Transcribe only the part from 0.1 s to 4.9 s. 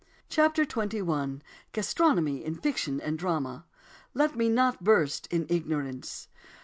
CHAPTER XXI GASTRONOMY IN FICTION AND DRAMA "Let me not